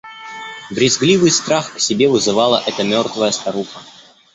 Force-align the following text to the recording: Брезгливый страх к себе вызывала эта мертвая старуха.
Брезгливый 0.71 1.29
страх 1.29 1.75
к 1.75 1.79
себе 1.79 2.09
вызывала 2.09 2.63
эта 2.65 2.83
мертвая 2.83 3.29
старуха. 3.29 3.81